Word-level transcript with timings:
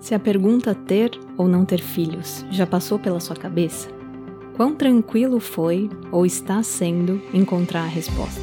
Se 0.00 0.14
a 0.14 0.18
pergunta 0.18 0.74
ter 0.74 1.10
ou 1.36 1.46
não 1.46 1.64
ter 1.64 1.80
filhos 1.80 2.44
já 2.50 2.66
passou 2.66 2.98
pela 2.98 3.20
sua 3.20 3.36
cabeça, 3.36 3.90
quão 4.56 4.74
tranquilo 4.74 5.38
foi 5.38 5.90
ou 6.10 6.24
está 6.24 6.62
sendo 6.62 7.20
encontrar 7.34 7.82
a 7.82 7.86
resposta? 7.86 8.40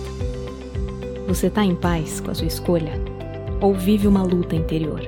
Você 1.27 1.47
está 1.47 1.65
em 1.65 1.75
paz 1.75 2.21
com 2.21 2.29
a 2.29 2.35
sua 2.35 2.45
escolha? 2.47 2.93
Ou 3.59 3.73
vive 3.73 4.07
uma 4.07 4.21
luta 4.21 4.55
interior? 4.55 5.01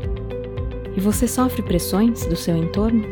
E 0.98 1.00
você 1.00 1.28
sofre 1.28 1.62
pressões 1.62 2.26
do 2.26 2.36
seu 2.36 2.58
entorno? 2.58 3.04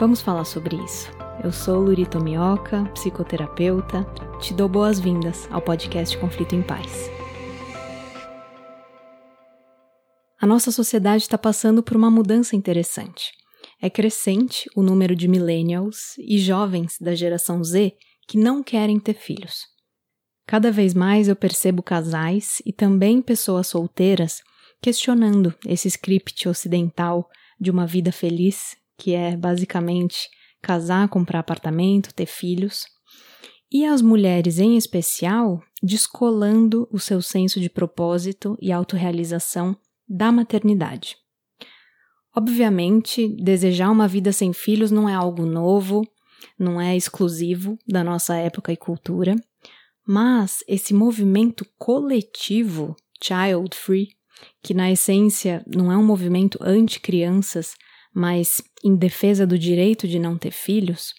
Vamos 0.00 0.22
falar 0.22 0.44
sobre 0.44 0.76
isso. 0.76 1.10
Eu 1.44 1.52
sou 1.52 1.82
Lurito 1.82 2.18
Mioca, 2.18 2.82
psicoterapeuta. 2.94 4.04
Te 4.40 4.54
dou 4.54 4.68
boas-vindas 4.68 5.46
ao 5.52 5.60
podcast 5.60 6.16
Conflito 6.16 6.54
em 6.54 6.62
Paz. 6.62 7.17
A 10.40 10.46
nossa 10.46 10.70
sociedade 10.70 11.24
está 11.24 11.36
passando 11.36 11.82
por 11.82 11.96
uma 11.96 12.10
mudança 12.10 12.54
interessante. 12.54 13.32
É 13.82 13.90
crescente 13.90 14.70
o 14.76 14.82
número 14.82 15.16
de 15.16 15.26
millennials 15.26 16.16
e 16.16 16.38
jovens 16.38 16.96
da 17.00 17.12
geração 17.12 17.62
Z 17.64 17.92
que 18.28 18.38
não 18.38 18.62
querem 18.62 19.00
ter 19.00 19.14
filhos. 19.14 19.62
Cada 20.46 20.70
vez 20.70 20.94
mais 20.94 21.26
eu 21.26 21.34
percebo 21.34 21.82
casais 21.82 22.62
e 22.64 22.72
também 22.72 23.20
pessoas 23.20 23.66
solteiras 23.66 24.40
questionando 24.80 25.52
esse 25.66 25.88
script 25.88 26.48
ocidental 26.48 27.28
de 27.60 27.70
uma 27.70 27.84
vida 27.84 28.12
feliz, 28.12 28.76
que 28.96 29.14
é 29.14 29.36
basicamente 29.36 30.28
casar, 30.62 31.08
comprar 31.08 31.40
apartamento, 31.40 32.14
ter 32.14 32.26
filhos, 32.26 32.84
e 33.70 33.84
as 33.84 34.00
mulheres 34.00 34.58
em 34.58 34.76
especial 34.76 35.60
descolando 35.82 36.88
o 36.92 36.98
seu 36.98 37.20
senso 37.20 37.60
de 37.60 37.68
propósito 37.68 38.56
e 38.60 38.70
autorrealização 38.70 39.76
da 40.08 40.32
maternidade. 40.32 41.16
Obviamente, 42.36 43.28
desejar 43.42 43.90
uma 43.90 44.06
vida 44.06 44.32
sem 44.32 44.52
filhos 44.52 44.90
não 44.90 45.08
é 45.08 45.14
algo 45.14 45.44
novo, 45.44 46.06
não 46.58 46.80
é 46.80 46.96
exclusivo 46.96 47.76
da 47.86 48.04
nossa 48.04 48.36
época 48.36 48.72
e 48.72 48.76
cultura, 48.76 49.34
mas 50.06 50.64
esse 50.66 50.94
movimento 50.94 51.66
coletivo 51.76 52.94
child 53.22 53.76
free, 53.76 54.08
que 54.62 54.72
na 54.72 54.90
essência 54.90 55.64
não 55.66 55.90
é 55.90 55.96
um 55.96 56.04
movimento 56.04 56.58
anti-crianças, 56.62 57.74
mas 58.14 58.62
em 58.84 58.96
defesa 58.96 59.46
do 59.46 59.58
direito 59.58 60.06
de 60.06 60.18
não 60.18 60.38
ter 60.38 60.52
filhos, 60.52 61.12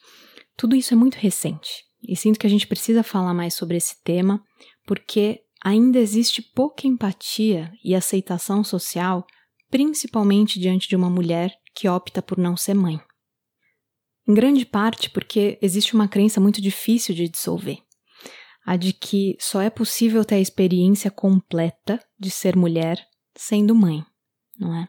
tudo 0.55 0.75
isso 0.75 0.94
é 0.94 0.97
muito 0.97 1.16
recente. 1.16 1.83
E 2.02 2.16
sinto 2.16 2.39
que 2.39 2.47
a 2.47 2.49
gente 2.49 2.67
precisa 2.67 3.03
falar 3.03 3.33
mais 3.33 3.53
sobre 3.53 3.77
esse 3.77 4.02
tema, 4.03 4.42
porque 4.86 5.42
ainda 5.63 5.99
existe 5.99 6.41
pouca 6.41 6.88
empatia 6.88 7.71
e 7.83 7.93
aceitação 7.93 8.63
social, 8.63 9.25
principalmente 9.69 10.59
diante 10.59 10.88
de 10.88 10.95
uma 10.95 11.09
mulher 11.09 11.53
que 11.75 11.88
opta 11.88 12.21
por 12.21 12.38
não 12.38 12.57
ser 12.57 12.73
mãe. 12.73 12.99
Em 14.27 14.33
grande 14.33 14.65
parte 14.65 15.09
porque 15.09 15.57
existe 15.61 15.93
uma 15.93 16.07
crença 16.07 16.39
muito 16.39 16.61
difícil 16.61 17.15
de 17.15 17.27
dissolver. 17.27 17.80
A 18.65 18.75
de 18.75 18.93
que 18.93 19.35
só 19.39 19.61
é 19.61 19.69
possível 19.69 20.23
ter 20.23 20.35
a 20.35 20.39
experiência 20.39 21.09
completa 21.09 21.99
de 22.19 22.30
ser 22.30 22.55
mulher 22.55 23.03
sendo 23.35 23.73
mãe, 23.73 24.03
não 24.59 24.75
é? 24.75 24.87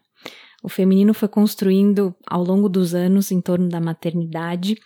O 0.63 0.69
feminino 0.69 1.15
foi 1.15 1.29
construindo 1.29 2.15
ao 2.27 2.45
longo 2.45 2.69
dos 2.69 2.95
anos 2.95 3.31
em 3.31 3.41
torno 3.41 3.69
da 3.69 3.81
maternidade 3.81 4.77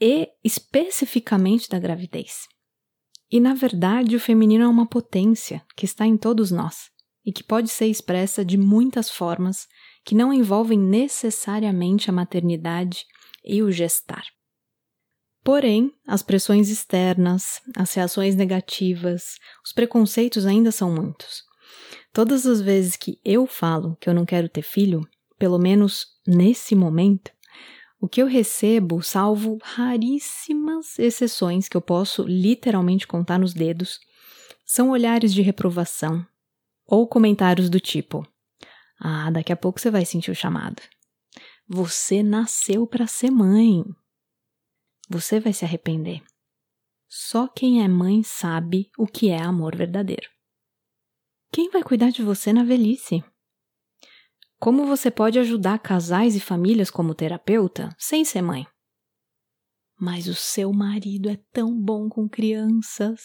e 0.00 0.28
especificamente 0.44 1.68
da 1.68 1.78
gravidez. 1.78 2.46
E 3.30 3.40
na 3.40 3.54
verdade, 3.54 4.14
o 4.14 4.20
feminino 4.20 4.64
é 4.64 4.68
uma 4.68 4.86
potência 4.86 5.64
que 5.76 5.84
está 5.84 6.06
em 6.06 6.16
todos 6.16 6.50
nós 6.50 6.90
e 7.24 7.32
que 7.32 7.42
pode 7.42 7.68
ser 7.68 7.86
expressa 7.86 8.44
de 8.44 8.56
muitas 8.56 9.10
formas 9.10 9.66
que 10.04 10.14
não 10.14 10.32
envolvem 10.32 10.78
necessariamente 10.78 12.08
a 12.08 12.12
maternidade 12.12 13.04
e 13.44 13.62
o 13.62 13.72
gestar. 13.72 14.24
Porém, 15.42 15.92
as 16.06 16.22
pressões 16.22 16.68
externas, 16.68 17.60
as 17.76 17.92
reações 17.94 18.34
negativas, 18.34 19.36
os 19.64 19.72
preconceitos 19.72 20.46
ainda 20.46 20.70
são 20.70 20.92
muitos. 20.92 21.42
Todas 22.12 22.46
as 22.46 22.60
vezes 22.60 22.96
que 22.96 23.20
eu 23.24 23.46
falo 23.46 23.96
que 24.00 24.08
eu 24.08 24.14
não 24.14 24.24
quero 24.24 24.48
ter 24.48 24.62
filho, 24.62 25.06
pelo 25.38 25.58
menos 25.58 26.06
nesse 26.26 26.74
momento, 26.74 27.30
o 27.98 28.08
que 28.08 28.20
eu 28.20 28.26
recebo, 28.26 29.02
salvo 29.02 29.58
raríssimas 29.62 30.98
exceções 30.98 31.68
que 31.68 31.76
eu 31.76 31.80
posso 31.80 32.22
literalmente 32.22 33.06
contar 33.06 33.38
nos 33.38 33.54
dedos, 33.54 33.98
são 34.64 34.90
olhares 34.90 35.32
de 35.32 35.42
reprovação 35.42 36.26
ou 36.86 37.08
comentários 37.08 37.70
do 37.70 37.80
tipo: 37.80 38.26
Ah, 39.00 39.30
daqui 39.30 39.52
a 39.52 39.56
pouco 39.56 39.80
você 39.80 39.90
vai 39.90 40.04
sentir 40.04 40.30
o 40.30 40.34
chamado. 40.34 40.82
Você 41.68 42.22
nasceu 42.22 42.86
para 42.86 43.06
ser 43.06 43.30
mãe. 43.30 43.82
Você 45.08 45.40
vai 45.40 45.52
se 45.52 45.64
arrepender. 45.64 46.22
Só 47.08 47.48
quem 47.48 47.82
é 47.82 47.88
mãe 47.88 48.22
sabe 48.22 48.90
o 48.98 49.06
que 49.06 49.30
é 49.30 49.40
amor 49.40 49.74
verdadeiro. 49.74 50.28
Quem 51.52 51.70
vai 51.70 51.82
cuidar 51.82 52.10
de 52.10 52.22
você 52.22 52.52
na 52.52 52.62
velhice? 52.62 53.24
Como 54.66 54.84
você 54.84 55.12
pode 55.12 55.38
ajudar 55.38 55.78
casais 55.78 56.34
e 56.34 56.40
famílias 56.40 56.90
como 56.90 57.14
terapeuta 57.14 57.88
sem 57.96 58.24
ser 58.24 58.42
mãe? 58.42 58.66
Mas 59.96 60.26
o 60.26 60.34
seu 60.34 60.72
marido 60.72 61.28
é 61.30 61.38
tão 61.52 61.80
bom 61.80 62.08
com 62.08 62.28
crianças. 62.28 63.20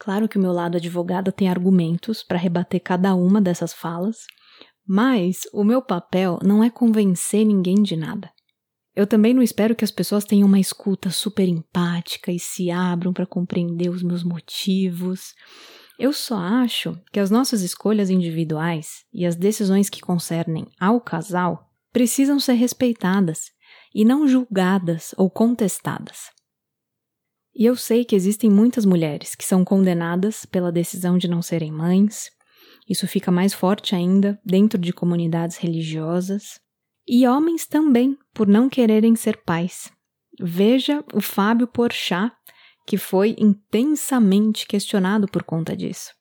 Claro 0.00 0.28
que 0.28 0.36
o 0.36 0.40
meu 0.40 0.50
lado 0.50 0.78
advogada 0.78 1.30
tem 1.30 1.48
argumentos 1.48 2.24
para 2.24 2.36
rebater 2.36 2.82
cada 2.82 3.14
uma 3.14 3.40
dessas 3.40 3.72
falas, 3.72 4.16
mas 4.84 5.42
o 5.52 5.62
meu 5.62 5.80
papel 5.80 6.40
não 6.42 6.64
é 6.64 6.68
convencer 6.68 7.46
ninguém 7.46 7.84
de 7.84 7.94
nada. 7.94 8.32
Eu 8.96 9.06
também 9.06 9.32
não 9.32 9.42
espero 9.42 9.76
que 9.76 9.84
as 9.84 9.92
pessoas 9.92 10.24
tenham 10.24 10.48
uma 10.48 10.58
escuta 10.58 11.08
super 11.10 11.46
empática 11.46 12.32
e 12.32 12.40
se 12.40 12.68
abram 12.68 13.12
para 13.12 13.26
compreender 13.26 13.90
os 13.90 14.02
meus 14.02 14.24
motivos. 14.24 15.34
Eu 15.98 16.12
só 16.12 16.36
acho 16.36 16.98
que 17.12 17.20
as 17.20 17.30
nossas 17.30 17.62
escolhas 17.62 18.10
individuais 18.10 19.04
e 19.12 19.24
as 19.24 19.36
decisões 19.36 19.88
que 19.88 20.00
concernem 20.00 20.66
ao 20.80 21.00
casal 21.00 21.70
precisam 21.92 22.40
ser 22.40 22.54
respeitadas 22.54 23.52
e 23.94 24.04
não 24.04 24.26
julgadas 24.26 25.14
ou 25.16 25.30
contestadas. 25.30 26.30
E 27.54 27.64
eu 27.64 27.76
sei 27.76 28.04
que 28.04 28.16
existem 28.16 28.50
muitas 28.50 28.84
mulheres 28.84 29.36
que 29.36 29.44
são 29.44 29.64
condenadas 29.64 30.44
pela 30.44 30.72
decisão 30.72 31.16
de 31.16 31.28
não 31.28 31.40
serem 31.40 31.70
mães, 31.70 32.32
isso 32.88 33.06
fica 33.06 33.30
mais 33.30 33.54
forte 33.54 33.94
ainda 33.94 34.38
dentro 34.44 34.78
de 34.78 34.92
comunidades 34.92 35.56
religiosas, 35.56 36.60
e 37.06 37.26
homens 37.26 37.66
também 37.66 38.18
por 38.32 38.48
não 38.48 38.68
quererem 38.68 39.14
ser 39.14 39.36
pais. 39.44 39.90
Veja 40.40 41.04
o 41.14 41.20
Fábio 41.20 41.66
Porchat 41.68 42.34
que 42.86 42.96
foi 42.96 43.34
intensamente 43.38 44.66
questionado 44.66 45.26
por 45.26 45.42
conta 45.42 45.76
disso. 45.76 46.12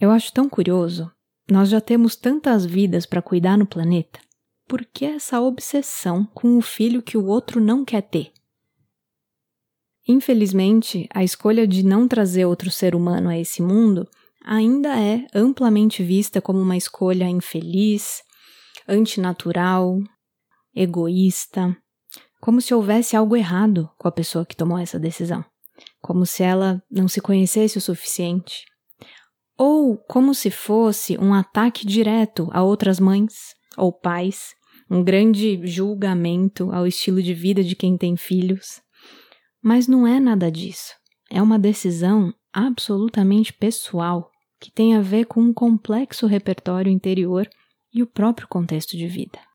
Eu 0.00 0.10
acho 0.10 0.32
tão 0.32 0.48
curioso. 0.48 1.10
Nós 1.50 1.68
já 1.70 1.80
temos 1.80 2.14
tantas 2.14 2.64
vidas 2.64 3.06
para 3.06 3.22
cuidar 3.22 3.56
no 3.56 3.66
planeta. 3.66 4.20
Por 4.66 4.84
que 4.84 5.04
essa 5.04 5.40
obsessão 5.40 6.24
com 6.26 6.56
o 6.58 6.60
filho 6.60 7.02
que 7.02 7.16
o 7.16 7.24
outro 7.24 7.60
não 7.60 7.84
quer 7.84 8.02
ter? 8.02 8.32
Infelizmente, 10.06 11.08
a 11.12 11.24
escolha 11.24 11.66
de 11.66 11.82
não 11.82 12.06
trazer 12.06 12.44
outro 12.44 12.70
ser 12.70 12.94
humano 12.94 13.28
a 13.28 13.38
esse 13.38 13.62
mundo 13.62 14.08
ainda 14.44 14.98
é 14.98 15.26
amplamente 15.34 16.02
vista 16.02 16.40
como 16.40 16.60
uma 16.60 16.76
escolha 16.76 17.28
infeliz, 17.28 18.22
antinatural, 18.86 19.98
egoísta, 20.74 21.76
como 22.40 22.60
se 22.60 22.74
houvesse 22.74 23.16
algo 23.16 23.36
errado 23.36 23.90
com 23.98 24.08
a 24.08 24.12
pessoa 24.12 24.46
que 24.46 24.56
tomou 24.56 24.78
essa 24.78 24.98
decisão, 24.98 25.44
como 26.00 26.24
se 26.24 26.42
ela 26.42 26.82
não 26.90 27.08
se 27.08 27.20
conhecesse 27.20 27.78
o 27.78 27.80
suficiente, 27.80 28.64
ou 29.56 29.96
como 29.96 30.34
se 30.34 30.50
fosse 30.50 31.18
um 31.18 31.34
ataque 31.34 31.86
direto 31.86 32.48
a 32.52 32.62
outras 32.62 33.00
mães 33.00 33.54
ou 33.76 33.92
pais, 33.92 34.54
um 34.90 35.02
grande 35.02 35.60
julgamento 35.66 36.70
ao 36.72 36.86
estilo 36.86 37.22
de 37.22 37.34
vida 37.34 37.62
de 37.62 37.74
quem 37.74 37.96
tem 37.96 38.16
filhos. 38.16 38.80
Mas 39.62 39.86
não 39.88 40.06
é 40.06 40.20
nada 40.20 40.50
disso. 40.50 40.94
É 41.30 41.42
uma 41.42 41.58
decisão 41.58 42.32
absolutamente 42.52 43.52
pessoal 43.52 44.30
que 44.60 44.70
tem 44.70 44.96
a 44.96 45.00
ver 45.00 45.26
com 45.26 45.40
um 45.40 45.52
complexo 45.52 46.26
repertório 46.26 46.90
interior 46.90 47.48
e 47.92 48.02
o 48.02 48.06
próprio 48.06 48.48
contexto 48.48 48.96
de 48.96 49.06
vida. 49.06 49.47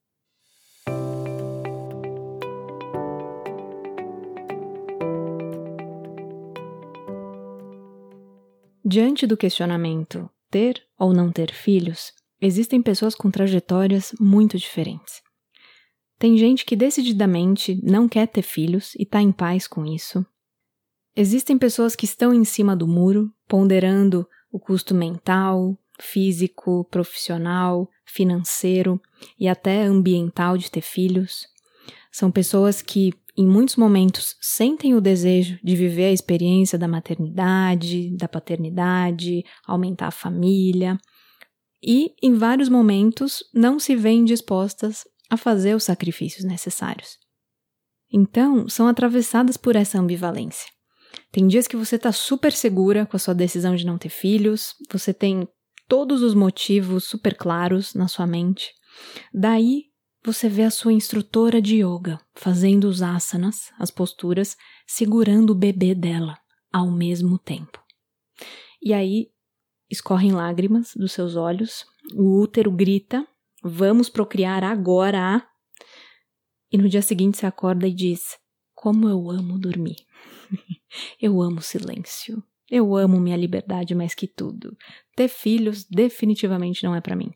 Diante 8.94 9.26
do 9.26 9.36
questionamento 9.36 10.30
ter 10.52 10.84
ou 11.00 11.16
não 11.16 11.32
ter 11.32 11.52
filhos, 11.52 12.14
existem 12.40 12.80
pessoas 12.80 13.16
com 13.16 13.32
trajetórias 13.32 14.14
muito 14.20 14.56
diferentes. 14.56 15.20
Tem 16.20 16.38
gente 16.38 16.64
que 16.64 16.76
decididamente 16.76 17.82
não 17.84 18.08
quer 18.08 18.28
ter 18.28 18.44
filhos 18.44 18.94
e 18.94 19.02
está 19.02 19.20
em 19.20 19.32
paz 19.32 19.68
com 19.68 19.84
isso. 19.84 20.24
Existem 21.16 21.58
pessoas 21.58 21.96
que 21.96 22.06
estão 22.06 22.36
em 22.36 22.44
cima 22.44 22.76
do 22.76 22.88
muro, 22.88 23.34
ponderando 23.48 24.30
o 24.52 24.60
custo 24.60 24.94
mental, 24.94 25.76
físico, 26.00 26.84
profissional, 26.92 27.90
financeiro 28.06 29.02
e 29.40 29.48
até 29.48 29.82
ambiental 29.82 30.56
de 30.56 30.70
ter 30.70 30.82
filhos. 30.82 31.48
São 32.12 32.30
pessoas 32.30 32.80
que, 32.80 33.12
em 33.36 33.48
muitos 33.48 33.76
momentos, 33.76 34.36
sentem 34.40 34.94
o 34.94 35.02
desejo 35.02 35.60
de 35.64 35.76
viver 35.76 36.06
a 36.06 36.12
experiência 36.12 36.78
da 36.78 36.88
maternidade, 36.88 38.16
da 38.16 38.28
paternidade, 38.28 39.44
aumentar 39.66 40.08
a 40.08 40.12
família, 40.12 40.98
e, 41.82 42.14
em 42.22 42.34
vários 42.34 42.70
momentos, 42.70 43.44
não 43.54 43.78
se 43.78 43.96
veem 43.96 44.24
dispostas 44.24 45.04
a 45.30 45.36
fazer 45.36 45.76
os 45.76 45.84
sacrifícios 45.84 46.46
necessários. 46.46 47.18
Então, 48.12 48.70
são 48.70 48.88
atravessadas 48.88 49.58
por 49.58 49.76
essa 49.76 50.00
ambivalência. 50.00 50.72
Tem 51.32 51.48
dias 51.48 51.68
que 51.68 51.76
você 51.76 51.96
está 51.96 52.12
super 52.12 52.54
segura 52.54 53.06
com 53.06 53.18
a 53.18 53.20
sua 53.20 53.34
decisão 53.34 53.76
de 53.76 53.86
não 53.86 53.98
ter 53.98 54.10
filhos, 54.10 54.76
você 54.92 55.14
tem 55.14 55.48
todos 55.90 56.22
os 56.22 56.34
motivos 56.34 57.06
super 57.06 57.36
claros 57.36 57.94
na 57.94 58.08
sua 58.08 58.26
mente. 58.26 58.72
Daí 59.34 59.93
você 60.24 60.48
vê 60.48 60.64
a 60.64 60.72
sua 60.72 60.94
instrutora 60.94 61.62
de 61.62 61.84
yoga 61.84 62.20
fazendo 62.34 62.86
os 62.86 63.02
asanas, 63.02 63.72
as 63.78 63.92
posturas, 63.92 64.56
segurando 64.88 65.52
o 65.52 65.56
bebê 65.56 65.94
dela 65.94 66.38
ao 66.72 66.90
mesmo 66.90 67.38
tempo. 67.38 67.84
E 68.82 68.94
aí 68.94 69.30
escorrem 69.90 70.32
lágrimas 70.32 70.94
dos 70.96 71.12
seus 71.12 71.36
olhos, 71.36 71.86
o 72.14 72.42
útero 72.42 72.72
grita: 72.72 73.28
Vamos 73.62 74.10
procriar 74.10 74.64
agora! 74.64 75.46
E 76.72 76.78
no 76.78 76.90
dia 76.90 77.02
seguinte 77.02 77.38
você 77.38 77.46
acorda 77.46 77.88
e 77.88 77.94
diz: 77.94 78.38
Como 78.74 79.08
eu 79.08 79.30
amo 79.30 79.60
dormir! 79.60 79.98
eu 81.22 81.42
amo 81.42 81.62
silêncio. 81.62 82.44
Eu 82.72 82.96
amo 82.96 83.20
minha 83.20 83.38
liberdade 83.38 83.94
mais 83.94 84.16
que 84.16 84.26
tudo. 84.26 84.76
Ter 85.16 85.28
filhos 85.28 85.84
definitivamente 85.84 86.84
não 86.84 86.96
é 86.96 87.02
para 87.02 87.16
mim. 87.16 87.32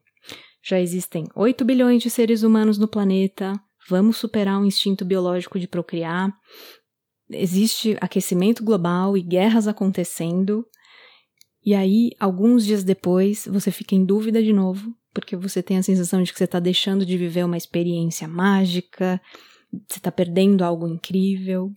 Já 0.64 0.80
existem 0.80 1.26
8 1.36 1.64
bilhões 1.64 2.04
de 2.04 2.10
seres 2.10 2.44
humanos 2.44 2.78
no 2.78 2.88
planeta. 2.88 3.54
Vamos 3.90 4.18
superar 4.18 4.62
o 4.62 4.66
instinto 4.66 5.06
biológico 5.06 5.60
de 5.60 5.68
procriar. 5.68 6.32
Existe 7.30 7.98
aquecimento 8.02 8.64
global 8.64 9.18
e 9.18 9.22
guerras 9.22 9.68
acontecendo. 9.68 10.66
E 11.64 11.74
aí, 11.74 12.12
alguns 12.20 12.66
dias 12.66 12.84
depois, 12.84 13.46
você 13.46 13.72
fica 13.72 13.94
em 13.94 14.06
dúvida 14.06 14.42
de 14.42 14.54
novo, 14.54 14.94
porque 15.14 15.36
você 15.36 15.62
tem 15.62 15.78
a 15.78 15.84
sensação 15.84 16.24
de 16.24 16.32
que 16.32 16.38
você 16.38 16.46
está 16.46 16.60
deixando 16.60 17.06
de 17.06 17.18
viver 17.18 17.44
uma 17.44 17.58
experiência 17.58 18.28
mágica, 18.28 19.22
você 19.72 20.00
está 20.00 20.12
perdendo 20.12 20.64
algo 20.64 20.88
incrível. 20.88 21.72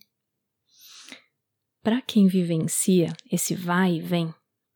Para 1.82 2.00
quem 2.02 2.26
vivencia 2.26 3.12
esse 3.32 3.54
vai 3.54 3.94
e 3.94 4.00
vem, 4.00 4.32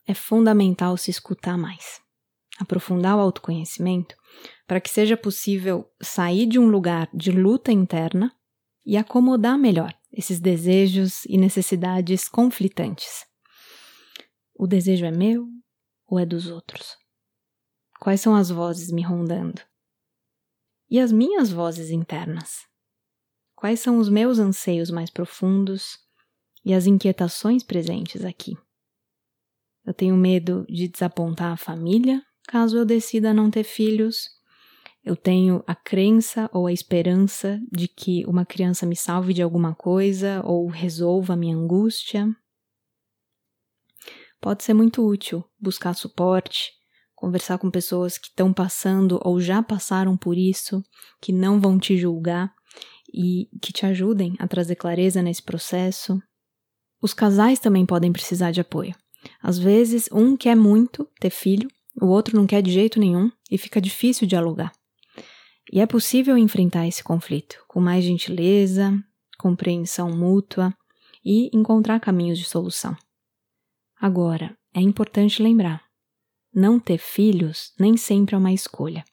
é 0.07 0.13
fundamental 0.13 0.97
se 0.97 1.11
escutar 1.11 1.57
mais, 1.57 2.01
aprofundar 2.59 3.17
o 3.17 3.19
autoconhecimento 3.19 4.15
para 4.67 4.81
que 4.81 4.89
seja 4.89 5.15
possível 5.15 5.89
sair 6.01 6.45
de 6.45 6.59
um 6.59 6.67
lugar 6.67 7.09
de 7.13 7.31
luta 7.31 7.71
interna 7.71 8.35
e 8.85 8.97
acomodar 8.97 9.57
melhor 9.57 9.93
esses 10.11 10.39
desejos 10.39 11.25
e 11.25 11.37
necessidades 11.37 12.29
conflitantes. 12.29 13.25
O 14.53 14.65
desejo 14.65 15.05
é 15.05 15.11
meu 15.11 15.47
ou 16.07 16.19
é 16.19 16.25
dos 16.25 16.47
outros? 16.47 16.95
Quais 17.99 18.21
são 18.21 18.35
as 18.35 18.49
vozes 18.49 18.91
me 18.91 19.01
rondando? 19.01 19.61
E 20.89 20.99
as 20.99 21.11
minhas 21.11 21.51
vozes 21.51 21.89
internas? 21.89 22.65
Quais 23.55 23.79
são 23.79 23.97
os 23.97 24.09
meus 24.09 24.37
anseios 24.37 24.89
mais 24.89 25.09
profundos 25.09 25.97
e 26.63 26.73
as 26.73 26.85
inquietações 26.85 27.63
presentes 27.63 28.23
aqui? 28.23 28.55
Eu 29.85 29.93
tenho 29.93 30.15
medo 30.15 30.65
de 30.69 30.87
desapontar 30.87 31.51
a 31.51 31.57
família 31.57 32.23
caso 32.45 32.77
eu 32.77 32.85
decida 32.85 33.33
não 33.33 33.49
ter 33.49 33.63
filhos. 33.63 34.29
Eu 35.03 35.15
tenho 35.15 35.63
a 35.67 35.75
crença 35.75 36.49
ou 36.51 36.65
a 36.65 36.73
esperança 36.73 37.59
de 37.71 37.87
que 37.87 38.25
uma 38.25 38.45
criança 38.45 38.85
me 38.85 38.95
salve 38.95 39.33
de 39.33 39.41
alguma 39.41 39.75
coisa 39.75 40.41
ou 40.43 40.67
resolva 40.67 41.33
a 41.33 41.37
minha 41.37 41.55
angústia. 41.55 42.35
Pode 44.41 44.63
ser 44.63 44.73
muito 44.73 45.05
útil 45.05 45.43
buscar 45.59 45.93
suporte, 45.93 46.71
conversar 47.15 47.57
com 47.57 47.71
pessoas 47.71 48.17
que 48.17 48.27
estão 48.27 48.53
passando 48.53 49.19
ou 49.23 49.39
já 49.39 49.63
passaram 49.63 50.17
por 50.17 50.37
isso, 50.37 50.83
que 51.21 51.31
não 51.31 51.59
vão 51.59 51.79
te 51.79 51.97
julgar 51.97 52.53
e 53.13 53.47
que 53.61 53.71
te 53.71 53.85
ajudem 53.85 54.35
a 54.39 54.47
trazer 54.47 54.75
clareza 54.75 55.21
nesse 55.21 55.41
processo. 55.41 56.21
Os 57.01 57.13
casais 57.13 57.59
também 57.59 57.85
podem 57.85 58.11
precisar 58.11 58.51
de 58.51 58.61
apoio. 58.61 58.95
Às 59.41 59.57
vezes, 59.57 60.09
um 60.11 60.35
quer 60.35 60.55
muito 60.55 61.07
ter 61.19 61.29
filho, 61.29 61.67
o 62.01 62.07
outro 62.07 62.35
não 62.35 62.45
quer 62.45 62.61
de 62.61 62.71
jeito 62.71 62.99
nenhum 62.99 63.31
e 63.49 63.57
fica 63.57 63.79
difícil 63.79 64.27
dialogar. 64.27 64.71
E 65.71 65.79
é 65.79 65.85
possível 65.85 66.37
enfrentar 66.37 66.87
esse 66.87 67.03
conflito 67.03 67.63
com 67.67 67.79
mais 67.79 68.03
gentileza, 68.03 68.93
compreensão 69.37 70.09
mútua 70.09 70.73
e 71.23 71.49
encontrar 71.53 71.99
caminhos 71.99 72.37
de 72.37 72.45
solução. 72.45 72.95
Agora, 73.99 74.55
é 74.73 74.81
importante 74.81 75.41
lembrar: 75.41 75.83
não 76.53 76.79
ter 76.79 76.97
filhos 76.97 77.73
nem 77.79 77.97
sempre 77.97 78.35
é 78.35 78.37
uma 78.37 78.53
escolha. 78.53 79.03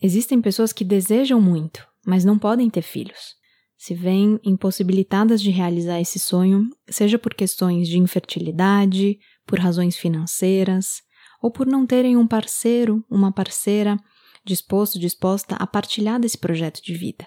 Existem 0.00 0.40
pessoas 0.40 0.72
que 0.72 0.84
desejam 0.84 1.40
muito, 1.40 1.86
mas 2.06 2.24
não 2.24 2.38
podem 2.38 2.70
ter 2.70 2.82
filhos. 2.82 3.36
Se 3.76 3.94
veem 3.94 4.40
impossibilitadas 4.44 5.40
de 5.40 5.50
realizar 5.50 6.00
esse 6.00 6.18
sonho, 6.18 6.68
seja 6.88 7.18
por 7.18 7.34
questões 7.34 7.88
de 7.88 7.98
infertilidade, 7.98 9.18
por 9.46 9.58
razões 9.58 9.96
financeiras, 9.96 11.02
ou 11.42 11.50
por 11.50 11.66
não 11.66 11.86
terem 11.86 12.16
um 12.16 12.26
parceiro, 12.26 13.04
uma 13.10 13.32
parceira 13.32 13.96
disposto, 14.44 14.98
disposta 14.98 15.56
a 15.56 15.66
partilhar 15.66 16.18
desse 16.18 16.38
projeto 16.38 16.82
de 16.82 16.94
vida. 16.94 17.26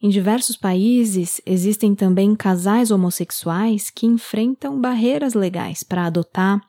Em 0.00 0.10
diversos 0.10 0.56
países 0.56 1.40
existem 1.46 1.94
também 1.94 2.36
casais 2.36 2.90
homossexuais 2.90 3.88
que 3.88 4.06
enfrentam 4.06 4.78
barreiras 4.80 5.32
legais 5.32 5.82
para 5.82 6.04
adotar 6.04 6.60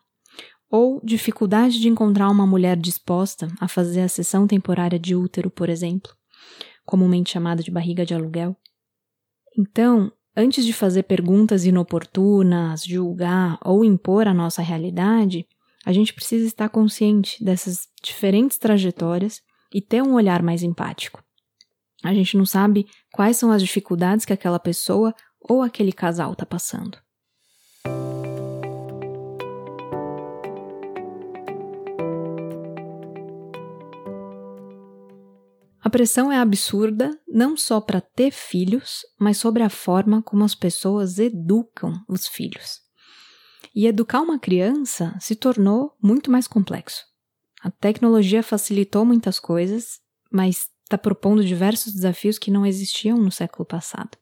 ou 0.70 1.02
dificuldade 1.04 1.80
de 1.80 1.90
encontrar 1.90 2.30
uma 2.30 2.48
mulher 2.48 2.78
disposta 2.78 3.48
a 3.60 3.68
fazer 3.68 4.02
a 4.02 4.08
sessão 4.08 4.48
temporária 4.48 5.00
de 5.00 5.16
útero, 5.16 5.50
por 5.50 5.70
exemplo, 5.70 6.12
comumente 6.86 7.32
chamada 7.32 7.62
de 7.62 7.72
barriga 7.72 8.06
de 8.06 8.14
aluguel. 8.14 8.56
Então, 9.58 10.12
antes 10.36 10.66
de 10.66 10.74
fazer 10.74 11.04
perguntas 11.04 11.66
inoportunas, 11.66 12.84
julgar 12.86 13.58
ou 13.64 13.84
impor 13.84 14.28
a 14.28 14.34
nossa 14.34 14.62
realidade, 14.62 15.46
a 15.88 15.94
gente 15.94 16.14
precisa 16.14 16.46
estar 16.46 16.68
consciente 16.68 17.42
dessas 17.42 17.88
diferentes 18.04 18.58
trajetórias 18.58 19.42
e 19.74 19.82
ter 19.82 20.04
um 20.04 20.16
olhar 20.16 20.44
mais 20.44 20.62
empático. 20.62 21.24
A 22.04 22.14
gente 22.14 22.36
não 22.36 22.46
sabe 22.46 22.86
quais 23.14 23.38
são 23.38 23.50
as 23.54 23.62
dificuldades 23.62 24.26
que 24.26 24.34
aquela 24.34 24.60
pessoa 24.60 25.16
ou 25.40 25.62
aquele 25.62 25.94
casal 25.94 26.34
está 26.34 26.46
passando. 26.46 26.98
A 35.82 35.90
pressão 35.90 36.30
é 36.30 36.38
absurda 36.38 37.18
não 37.26 37.56
só 37.56 37.80
para 37.80 38.02
ter 38.02 38.32
filhos, 38.32 39.06
mas 39.18 39.38
sobre 39.38 39.64
a 39.64 39.70
forma 39.70 40.22
como 40.22 40.44
as 40.44 40.54
pessoas 40.54 41.18
educam 41.18 41.94
os 42.10 42.28
filhos. 42.28 42.87
E 43.78 43.86
educar 43.86 44.22
uma 44.22 44.40
criança 44.40 45.16
se 45.20 45.36
tornou 45.36 45.96
muito 46.02 46.32
mais 46.32 46.48
complexo. 46.48 47.06
A 47.62 47.70
tecnologia 47.70 48.42
facilitou 48.42 49.06
muitas 49.06 49.40
coisas, 49.40 50.00
mas 50.32 50.68
está 50.84 50.98
propondo 50.98 51.46
diversos 51.46 51.94
desafios 51.94 52.40
que 52.40 52.50
não 52.50 52.66
existiam 52.66 53.20
no 53.20 53.32
século 53.32 53.68
passado. 53.68 54.18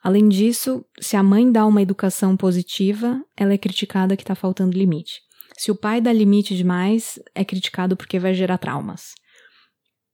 Além 0.00 0.28
disso, 0.28 0.84
se 1.00 1.16
a 1.16 1.24
mãe 1.24 1.50
dá 1.50 1.66
uma 1.66 1.82
educação 1.82 2.36
positiva, 2.36 3.20
ela 3.36 3.52
é 3.52 3.58
criticada 3.58 4.16
que 4.16 4.22
está 4.22 4.36
faltando 4.36 4.78
limite. 4.78 5.22
Se 5.56 5.72
o 5.72 5.76
pai 5.76 6.00
dá 6.00 6.12
limite 6.12 6.56
demais, 6.56 7.18
é 7.34 7.44
criticado 7.44 7.96
porque 7.96 8.20
vai 8.20 8.32
gerar 8.32 8.58
traumas. 8.58 9.12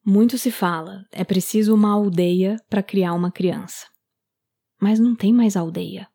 Muito 0.02 0.38
se 0.38 0.50
fala, 0.50 1.04
é 1.12 1.22
preciso 1.22 1.74
uma 1.74 1.92
aldeia 1.92 2.56
para 2.70 2.82
criar 2.82 3.12
uma 3.12 3.30
criança. 3.30 3.86
Mas 4.80 4.98
não 4.98 5.14
tem 5.14 5.34
mais 5.34 5.54
aldeia. 5.54 6.08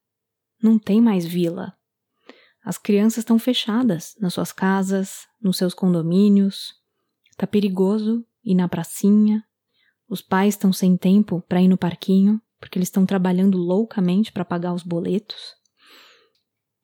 Não 0.63 0.79
tem 0.79 1.00
mais 1.00 1.27
vila. 1.27 1.77
As 2.63 2.78
crianças 2.78 3.20
estão 3.20 3.39
fechadas 3.39 4.16
nas 4.20 4.34
suas 4.34 4.51
casas, 4.51 5.28
nos 5.42 5.58
seus 5.58 5.74
condomínios. 5.74 6.74
Tá 7.38 7.48
perigoso 7.48 8.25
ir 8.44 8.56
na 8.56 8.68
pracinha, 8.68 9.44
os 10.10 10.24
pais 10.24 10.56
estão 10.56 10.74
sem 10.74 10.98
tempo 10.98 11.44
para 11.48 11.62
ir 11.62 11.68
no 11.68 11.78
parquinho, 11.78 12.42
porque 12.60 12.80
eles 12.80 12.88
estão 12.88 13.06
trabalhando 13.06 13.60
loucamente 13.60 14.32
para 14.32 14.44
pagar 14.44 14.74
os 14.74 14.82
boletos. 14.82 15.54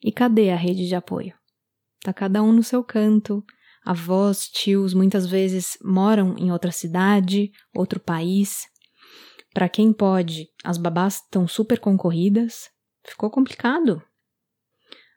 E 0.04 0.12
cadê 0.12 0.52
a 0.52 0.56
rede 0.56 0.88
de 0.88 0.94
apoio? 0.94 1.34
Tá 2.02 2.14
cada 2.14 2.44
um 2.44 2.52
no 2.52 2.62
seu 2.62 2.84
canto. 2.84 3.44
Avós, 3.84 4.48
tios, 4.48 4.94
muitas 4.94 5.26
vezes 5.26 5.76
moram 5.84 6.36
em 6.38 6.52
outra 6.52 6.72
cidade, 6.72 7.52
outro 7.74 8.00
país. 8.00 8.68
Para 9.52 9.68
quem 9.68 9.92
pode, 9.92 10.48
as 10.64 10.78
babás 10.78 11.16
estão 11.16 11.48
super 11.48 11.80
concorridas. 11.80 12.70
Ficou 13.04 13.32
complicado. 13.32 14.04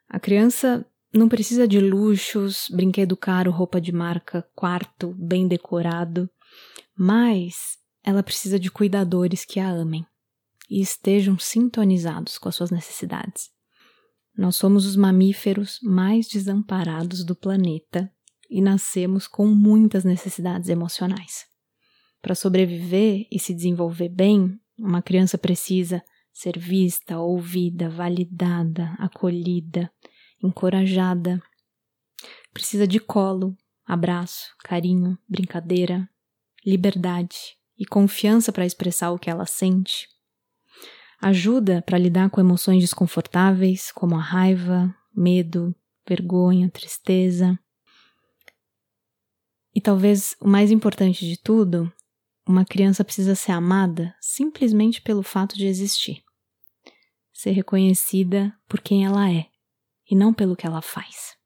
A 0.09 0.19
criança 0.19 0.83
não 1.13 1.29
precisa 1.29 1.67
de 1.67 1.79
luxos, 1.79 2.67
brinquedo 2.71 3.15
caro, 3.15 3.51
roupa 3.51 3.79
de 3.79 3.91
marca, 3.91 4.47
quarto 4.55 5.15
bem 5.17 5.47
decorado, 5.47 6.29
mas 6.97 7.77
ela 8.03 8.23
precisa 8.23 8.59
de 8.59 8.71
cuidadores 8.71 9.45
que 9.45 9.59
a 9.59 9.69
amem 9.69 10.05
e 10.69 10.81
estejam 10.81 11.37
sintonizados 11.37 12.37
com 12.37 12.49
as 12.49 12.55
suas 12.55 12.71
necessidades. 12.71 13.49
Nós 14.35 14.55
somos 14.55 14.85
os 14.85 14.95
mamíferos 14.95 15.79
mais 15.83 16.27
desamparados 16.27 17.23
do 17.23 17.35
planeta 17.35 18.11
e 18.49 18.61
nascemos 18.61 19.27
com 19.27 19.45
muitas 19.47 20.03
necessidades 20.03 20.69
emocionais. 20.69 21.45
Para 22.21 22.35
sobreviver 22.35 23.27
e 23.31 23.39
se 23.39 23.53
desenvolver 23.53 24.09
bem, 24.09 24.59
uma 24.77 25.01
criança 25.01 25.37
precisa 25.37 26.03
ser 26.33 26.57
vista, 26.57 27.19
ouvida, 27.19 27.89
validada, 27.89 28.95
acolhida, 28.97 29.91
encorajada. 30.41 31.41
Precisa 32.53 32.87
de 32.87 32.99
colo, 32.99 33.55
abraço, 33.85 34.53
carinho, 34.63 35.17
brincadeira, 35.27 36.09
liberdade 36.65 37.57
e 37.77 37.85
confiança 37.85 38.51
para 38.51 38.65
expressar 38.65 39.11
o 39.11 39.19
que 39.19 39.29
ela 39.29 39.45
sente. 39.45 40.07
Ajuda 41.21 41.81
para 41.81 41.97
lidar 41.97 42.29
com 42.29 42.39
emoções 42.39 42.81
desconfortáveis, 42.81 43.91
como 43.91 44.15
a 44.15 44.21
raiva, 44.21 44.93
medo, 45.13 45.75
vergonha, 46.07 46.69
tristeza. 46.69 47.59
E 49.75 49.81
talvez 49.81 50.35
o 50.39 50.47
mais 50.47 50.71
importante 50.71 51.25
de 51.25 51.37
tudo, 51.37 51.91
uma 52.47 52.65
criança 52.65 53.03
precisa 53.03 53.35
ser 53.35 53.51
amada 53.51 54.15
simplesmente 54.19 55.01
pelo 55.01 55.21
fato 55.21 55.55
de 55.55 55.67
existir. 55.67 56.23
Ser 57.31 57.51
reconhecida 57.51 58.53
por 58.67 58.81
quem 58.81 59.05
ela 59.05 59.31
é 59.31 59.47
e 60.09 60.15
não 60.15 60.33
pelo 60.33 60.55
que 60.55 60.65
ela 60.65 60.81
faz. 60.81 61.37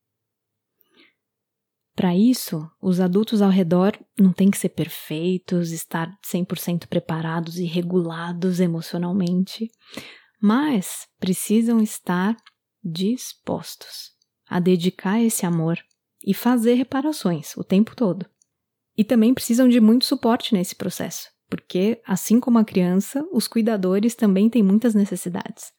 Para 1.95 2.15
isso, 2.15 2.67
os 2.81 2.99
adultos 2.99 3.41
ao 3.41 3.51
redor 3.51 3.97
não 4.19 4.33
têm 4.33 4.49
que 4.49 4.57
ser 4.57 4.69
perfeitos, 4.69 5.71
estar 5.71 6.09
100% 6.25 6.87
preparados 6.87 7.57
e 7.59 7.65
regulados 7.65 8.59
emocionalmente, 8.59 9.69
mas 10.41 11.07
precisam 11.19 11.79
estar 11.79 12.35
dispostos 12.83 14.11
a 14.47 14.59
dedicar 14.59 15.21
esse 15.21 15.45
amor 15.45 15.77
e 16.25 16.33
fazer 16.33 16.73
reparações 16.73 17.55
o 17.55 17.63
tempo 17.63 17.95
todo. 17.95 18.25
E 18.97 19.03
também 19.03 19.33
precisam 19.33 19.67
de 19.67 19.79
muito 19.79 20.05
suporte 20.05 20.53
nesse 20.53 20.75
processo, 20.75 21.29
porque, 21.49 22.01
assim 22.05 22.39
como 22.39 22.57
a 22.57 22.65
criança, 22.65 23.23
os 23.31 23.47
cuidadores 23.47 24.15
também 24.15 24.49
têm 24.49 24.63
muitas 24.63 24.95
necessidades. 24.95 25.71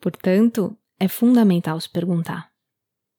Portanto, 0.00 0.76
é 1.02 1.08
fundamental 1.08 1.80
se 1.80 1.90
perguntar: 1.90 2.48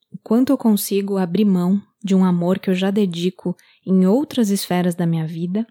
o 0.09 0.17
quanto 0.19 0.53
eu 0.53 0.57
consigo 0.57 1.17
abrir 1.17 1.43
mão 1.43 1.81
de 2.01 2.15
um 2.15 2.23
amor 2.23 2.57
que 2.57 2.69
eu 2.69 2.73
já 2.73 2.89
dedico 2.89 3.57
em 3.85 4.05
outras 4.05 4.49
esferas 4.49 4.95
da 4.95 5.05
minha 5.05 5.27
vida, 5.27 5.67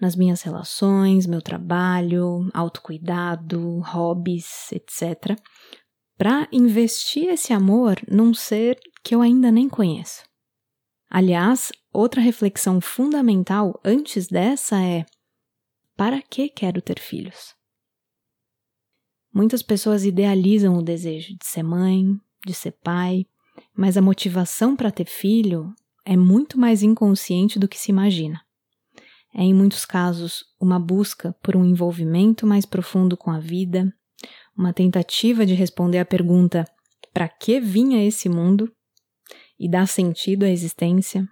nas 0.00 0.14
minhas 0.14 0.42
relações, 0.42 1.26
meu 1.26 1.42
trabalho, 1.42 2.48
autocuidado, 2.54 3.80
hobbies, 3.80 4.70
etc., 4.70 5.36
para 6.16 6.46
investir 6.52 7.28
esse 7.28 7.52
amor 7.52 7.96
num 8.08 8.32
ser 8.32 8.78
que 9.02 9.12
eu 9.12 9.20
ainda 9.20 9.50
nem 9.50 9.68
conheço. 9.68 10.22
Aliás, 11.10 11.72
outra 11.92 12.20
reflexão 12.20 12.80
fundamental 12.80 13.80
antes 13.84 14.28
dessa 14.28 14.80
é: 14.80 15.04
para 15.96 16.22
que 16.22 16.48
quero 16.48 16.80
ter 16.80 17.00
filhos? 17.00 17.60
Muitas 19.32 19.62
pessoas 19.62 20.04
idealizam 20.04 20.76
o 20.76 20.82
desejo 20.82 21.36
de 21.38 21.46
ser 21.46 21.62
mãe, 21.62 22.16
de 22.46 22.52
ser 22.52 22.72
pai, 22.82 23.26
mas 23.74 23.96
a 23.96 24.02
motivação 24.02 24.76
para 24.76 24.90
ter 24.90 25.06
filho 25.06 25.72
é 26.04 26.16
muito 26.16 26.58
mais 26.58 26.82
inconsciente 26.82 27.58
do 27.58 27.68
que 27.68 27.78
se 27.78 27.90
imagina. 27.90 28.40
É, 29.34 29.42
em 29.42 29.54
muitos 29.54 29.84
casos, 29.84 30.44
uma 30.60 30.78
busca 30.78 31.34
por 31.42 31.56
um 31.56 31.64
envolvimento 31.64 32.46
mais 32.46 32.66
profundo 32.66 33.16
com 33.16 33.30
a 33.30 33.38
vida, 33.38 33.90
uma 34.56 34.72
tentativa 34.72 35.46
de 35.46 35.54
responder 35.54 35.98
à 35.98 36.04
pergunta: 36.04 36.66
para 37.14 37.28
que 37.28 37.58
vinha 37.58 38.04
esse 38.04 38.28
mundo? 38.28 38.70
e 39.62 39.68
dar 39.68 39.86
sentido 39.86 40.44
à 40.44 40.48
existência. 40.48 41.24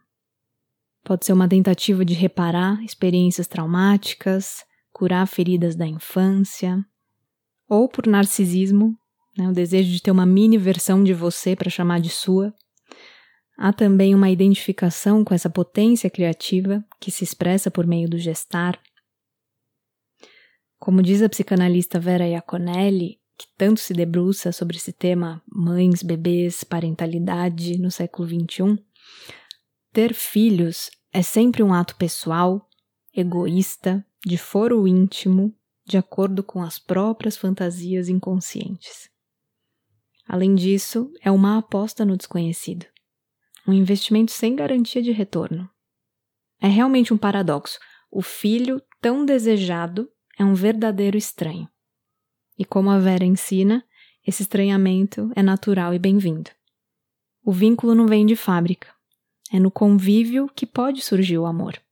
Pode 1.03 1.27
ser 1.27 1.33
uma 1.33 1.49
tentativa 1.49 2.05
de 2.05 2.15
reparar 2.15 2.81
experiências 2.85 3.49
traumáticas, 3.49 4.65
curar 4.93 5.27
feridas 5.27 5.75
da 5.75 5.85
infância, 5.85 6.79
ou 7.71 7.89
por 7.89 8.09
narcisismo, 8.09 8.99
né, 9.39 9.49
o 9.49 9.53
desejo 9.53 9.93
de 9.93 10.03
ter 10.03 10.11
uma 10.11 10.27
mini 10.27 10.59
versão 10.59 11.05
de 11.05 11.15
você 11.15 11.55
para 11.55 11.71
chamar 11.71 12.01
de 12.01 12.11
sua. 12.11 12.53
Há 13.57 13.73
também 13.73 14.13
uma 14.13 14.29
identificação 14.29 15.23
com 15.23 15.33
essa 15.33 15.49
potência 15.49 16.11
criativa 16.11 16.85
que 16.99 17.13
se 17.13 17.23
expressa 17.23 17.71
por 17.71 17.87
meio 17.87 18.09
do 18.09 18.19
gestar. 18.19 18.77
Como 20.79 21.01
diz 21.01 21.23
a 21.23 21.29
psicanalista 21.29 22.01
Vera 22.01 22.27
Iaconelli, 22.27 23.21
que 23.39 23.47
tanto 23.57 23.81
se 23.81 23.95
debruça 23.95 24.51
sobre 24.51 24.77
esse 24.77 24.93
tema 24.93 25.41
mães, 25.47 26.03
bebês, 26.03 26.65
parentalidade 26.65 27.79
no 27.79 27.91
século 27.91 28.29
XXI, 28.29 28.83
ter 29.93 30.13
filhos 30.13 30.91
é 31.13 31.23
sempre 31.23 31.63
um 31.63 31.73
ato 31.73 31.95
pessoal, 31.97 32.69
egoísta, 33.15 34.05
de 34.25 34.37
foro 34.37 34.87
íntimo 34.89 35.55
de 35.91 35.99
acordo 35.99 36.45
com 36.45 36.63
as 36.63 36.79
próprias 36.79 37.37
fantasias 37.37 38.09
inconscientes. 38.09 39.11
Além 40.25 40.55
disso, 40.55 41.13
é 41.21 41.33
uma 41.33 41.59
aposta 41.59 42.05
no 42.05 42.17
desconhecido, 42.17 42.87
um 43.67 43.73
investimento 43.73 44.31
sem 44.31 44.55
garantia 44.55 45.03
de 45.03 45.11
retorno. 45.11 45.69
É 46.61 46.69
realmente 46.69 47.13
um 47.13 47.19
paradoxo. 47.19 47.81
O 48.09 48.23
filho 48.23 48.81
tão 49.01 49.25
desejado 49.25 50.09
é 50.39 50.45
um 50.45 50.55
verdadeiro 50.55 51.19
estranho. 51.19 51.69
E 52.57 52.65
como 52.65 52.89
a 52.89 52.99
Vera 53.01 53.25
ensina, 53.25 53.85
esse 54.25 54.43
estranhamento 54.43 55.33
é 55.35 55.43
natural 55.43 55.93
e 55.93 55.99
bem-vindo. 55.99 56.51
O 57.43 57.51
vínculo 57.51 57.97
não 57.97 58.07
vem 58.07 58.25
de 58.25 58.37
fábrica, 58.37 58.95
é 59.53 59.59
no 59.59 59.73
convívio 59.73 60.49
que 60.55 60.67
pode 60.67 61.03
surgir 61.03 61.39
o 61.39 61.47
amor. 61.47 61.83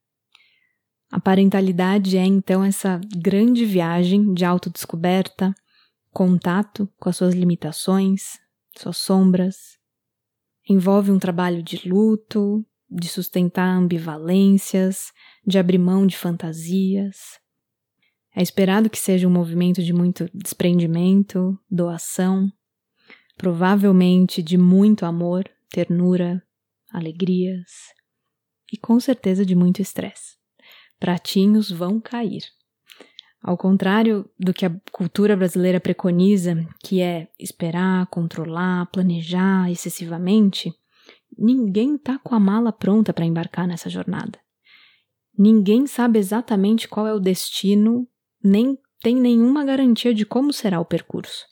A 1.10 1.18
parentalidade 1.18 2.18
é 2.18 2.24
então 2.24 2.62
essa 2.62 3.00
grande 3.16 3.64
viagem 3.64 4.34
de 4.34 4.44
autodescoberta, 4.44 5.54
contato 6.12 6.86
com 6.98 7.08
as 7.08 7.16
suas 7.16 7.34
limitações, 7.34 8.38
suas 8.76 8.98
sombras. 8.98 9.78
Envolve 10.68 11.10
um 11.10 11.18
trabalho 11.18 11.62
de 11.62 11.88
luto, 11.88 12.62
de 12.90 13.08
sustentar 13.08 13.74
ambivalências, 13.74 15.10
de 15.46 15.58
abrir 15.58 15.78
mão 15.78 16.06
de 16.06 16.16
fantasias. 16.16 17.40
É 18.36 18.42
esperado 18.42 18.90
que 18.90 18.98
seja 18.98 19.26
um 19.26 19.32
movimento 19.32 19.82
de 19.82 19.94
muito 19.94 20.28
desprendimento, 20.34 21.58
doação, 21.70 22.52
provavelmente 23.34 24.42
de 24.42 24.58
muito 24.58 25.06
amor, 25.06 25.48
ternura, 25.70 26.42
alegrias 26.92 27.94
e 28.70 28.76
com 28.76 29.00
certeza 29.00 29.44
de 29.44 29.54
muito 29.54 29.80
estresse 29.80 30.37
pratinhos 30.98 31.70
vão 31.70 32.00
cair. 32.00 32.42
Ao 33.42 33.56
contrário 33.56 34.28
do 34.38 34.52
que 34.52 34.66
a 34.66 34.80
cultura 34.90 35.36
brasileira 35.36 35.80
preconiza, 35.80 36.66
que 36.82 37.00
é 37.00 37.28
esperar, 37.38 38.06
controlar, 38.08 38.86
planejar 38.86 39.70
excessivamente, 39.70 40.72
ninguém 41.36 41.94
está 41.94 42.18
com 42.18 42.34
a 42.34 42.40
mala 42.40 42.72
pronta 42.72 43.12
para 43.12 43.24
embarcar 43.24 43.66
nessa 43.66 43.88
jornada. 43.88 44.38
Ninguém 45.38 45.86
sabe 45.86 46.18
exatamente 46.18 46.88
qual 46.88 47.06
é 47.06 47.14
o 47.14 47.20
destino, 47.20 48.08
nem 48.42 48.76
tem 49.00 49.14
nenhuma 49.14 49.64
garantia 49.64 50.12
de 50.12 50.26
como 50.26 50.52
será 50.52 50.80
o 50.80 50.84
percurso. 50.84 51.46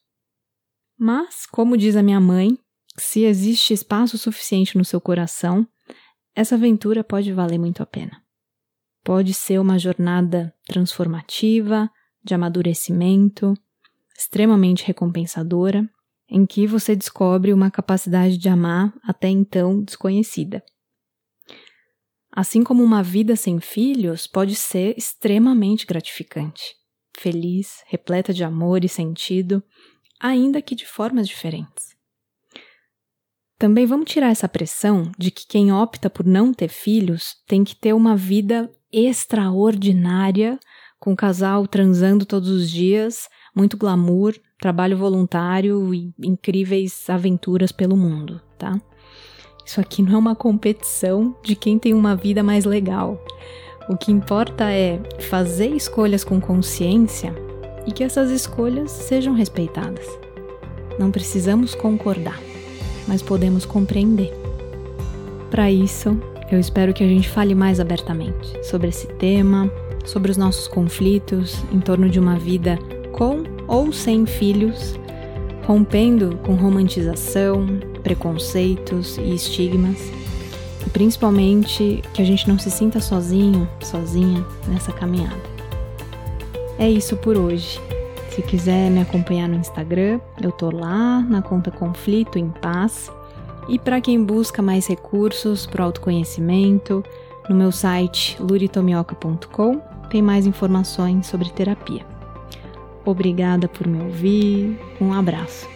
Mas, 0.98 1.46
como 1.46 1.76
diz 1.76 1.94
a 1.94 2.02
minha 2.02 2.20
mãe, 2.20 2.58
se 2.98 3.22
existe 3.22 3.72
espaço 3.72 4.18
suficiente 4.18 4.76
no 4.76 4.84
seu 4.84 5.00
coração, 5.00 5.68
essa 6.34 6.56
aventura 6.56 7.04
pode 7.04 7.32
valer 7.32 7.58
muito 7.58 7.82
a 7.82 7.86
pena. 7.86 8.25
Pode 9.06 9.34
ser 9.34 9.60
uma 9.60 9.78
jornada 9.78 10.52
transformativa, 10.66 11.88
de 12.24 12.34
amadurecimento, 12.34 13.54
extremamente 14.18 14.84
recompensadora, 14.84 15.88
em 16.28 16.44
que 16.44 16.66
você 16.66 16.96
descobre 16.96 17.52
uma 17.52 17.70
capacidade 17.70 18.36
de 18.36 18.48
amar 18.48 18.92
até 19.04 19.28
então 19.28 19.80
desconhecida. 19.80 20.60
Assim 22.32 22.64
como 22.64 22.82
uma 22.82 23.00
vida 23.00 23.36
sem 23.36 23.60
filhos 23.60 24.26
pode 24.26 24.56
ser 24.56 24.98
extremamente 24.98 25.86
gratificante, 25.86 26.74
feliz, 27.16 27.84
repleta 27.86 28.34
de 28.34 28.42
amor 28.42 28.84
e 28.84 28.88
sentido, 28.88 29.62
ainda 30.18 30.60
que 30.60 30.74
de 30.74 30.84
formas 30.84 31.28
diferentes. 31.28 31.94
Também 33.56 33.86
vamos 33.86 34.10
tirar 34.10 34.30
essa 34.30 34.48
pressão 34.48 35.12
de 35.16 35.30
que 35.30 35.46
quem 35.46 35.72
opta 35.72 36.10
por 36.10 36.26
não 36.26 36.52
ter 36.52 36.68
filhos 36.68 37.36
tem 37.46 37.62
que 37.62 37.76
ter 37.76 37.92
uma 37.92 38.16
vida 38.16 38.68
extraordinária, 38.92 40.58
com 40.98 41.12
o 41.12 41.16
casal 41.16 41.66
transando 41.66 42.24
todos 42.24 42.48
os 42.48 42.70
dias, 42.70 43.28
muito 43.54 43.76
glamour, 43.76 44.34
trabalho 44.58 44.96
voluntário 44.96 45.94
e 45.94 46.12
incríveis 46.22 47.08
aventuras 47.08 47.72
pelo 47.72 47.96
mundo. 47.96 48.40
tá? 48.58 48.80
Isso 49.64 49.80
aqui 49.80 50.02
não 50.02 50.12
é 50.12 50.16
uma 50.16 50.36
competição 50.36 51.34
de 51.42 51.56
quem 51.56 51.78
tem 51.78 51.92
uma 51.92 52.14
vida 52.14 52.42
mais 52.42 52.64
legal. 52.64 53.20
O 53.88 53.96
que 53.96 54.12
importa 54.12 54.70
é 54.70 55.00
fazer 55.28 55.68
escolhas 55.68 56.24
com 56.24 56.40
consciência 56.40 57.34
e 57.86 57.92
que 57.92 58.02
essas 58.02 58.30
escolhas 58.30 58.90
sejam 58.90 59.34
respeitadas. 59.34 60.06
Não 60.98 61.10
precisamos 61.10 61.74
concordar, 61.74 62.40
mas 63.06 63.22
podemos 63.22 63.64
compreender. 63.64 64.32
Para 65.50 65.70
isso, 65.70 66.18
eu 66.50 66.60
espero 66.60 66.94
que 66.94 67.02
a 67.02 67.08
gente 67.08 67.28
fale 67.28 67.54
mais 67.54 67.80
abertamente 67.80 68.64
sobre 68.64 68.88
esse 68.88 69.06
tema, 69.06 69.70
sobre 70.04 70.30
os 70.30 70.36
nossos 70.36 70.68
conflitos 70.68 71.62
em 71.72 71.80
torno 71.80 72.08
de 72.08 72.20
uma 72.20 72.38
vida 72.38 72.78
com 73.12 73.42
ou 73.66 73.92
sem 73.92 74.26
filhos, 74.26 74.94
rompendo 75.64 76.38
com 76.44 76.54
romantização, 76.54 77.66
preconceitos 78.02 79.18
e 79.18 79.34
estigmas. 79.34 79.98
E 80.86 80.90
principalmente 80.90 82.02
que 82.14 82.22
a 82.22 82.24
gente 82.24 82.48
não 82.48 82.58
se 82.58 82.70
sinta 82.70 83.00
sozinho, 83.00 83.68
sozinha 83.80 84.44
nessa 84.68 84.92
caminhada. 84.92 85.56
É 86.78 86.88
isso 86.88 87.16
por 87.16 87.36
hoje. 87.36 87.80
Se 88.30 88.42
quiser 88.42 88.90
me 88.90 89.00
acompanhar 89.00 89.48
no 89.48 89.56
Instagram, 89.56 90.20
eu 90.40 90.52
tô 90.52 90.70
lá 90.70 91.20
na 91.22 91.40
conta 91.42 91.70
Conflito 91.70 92.38
em 92.38 92.50
Paz. 92.50 93.10
E 93.68 93.78
para 93.78 94.00
quem 94.00 94.22
busca 94.22 94.62
mais 94.62 94.86
recursos 94.86 95.66
para 95.66 95.84
autoconhecimento, 95.84 97.04
no 97.48 97.54
meu 97.54 97.72
site 97.72 98.36
luritomioca.com 98.40 99.80
tem 100.08 100.22
mais 100.22 100.46
informações 100.46 101.26
sobre 101.26 101.50
terapia. 101.50 102.04
Obrigada 103.04 103.68
por 103.68 103.86
me 103.86 104.02
ouvir, 104.02 104.78
um 105.00 105.12
abraço. 105.12 105.75